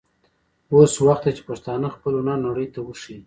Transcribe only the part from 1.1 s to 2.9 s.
دی چې پښتانه خپل هنر نړۍ ته